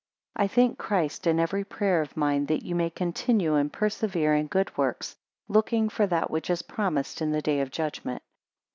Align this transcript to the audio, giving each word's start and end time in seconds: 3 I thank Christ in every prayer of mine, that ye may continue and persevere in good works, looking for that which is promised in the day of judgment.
3 0.35 0.45
I 0.45 0.47
thank 0.47 0.79
Christ 0.79 1.27
in 1.27 1.39
every 1.39 1.63
prayer 1.63 2.01
of 2.01 2.17
mine, 2.17 2.47
that 2.47 2.63
ye 2.65 2.73
may 2.73 2.89
continue 2.89 3.53
and 3.53 3.71
persevere 3.71 4.33
in 4.33 4.47
good 4.47 4.75
works, 4.75 5.15
looking 5.47 5.89
for 5.89 6.07
that 6.07 6.31
which 6.31 6.49
is 6.49 6.63
promised 6.63 7.21
in 7.21 7.31
the 7.31 7.39
day 7.43 7.59
of 7.59 7.69
judgment. 7.69 8.23